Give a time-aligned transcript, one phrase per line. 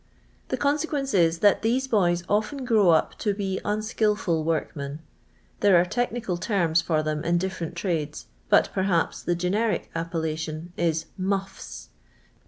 [0.47, 4.97] The consequence is, that those boys often grow up to be unskilful workmen.
[5.59, 11.05] There arc technical terms for them in ditferent Umdes, but perhaps the generic appellation is
[11.21, 11.89] "muflfs."